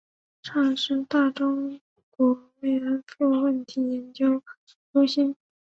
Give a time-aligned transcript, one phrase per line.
[0.41, 4.41] 上师大中国慰安妇问题研究
[4.91, 5.35] 中心